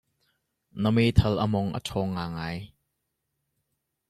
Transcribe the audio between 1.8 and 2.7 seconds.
ṭhawng ngaingai.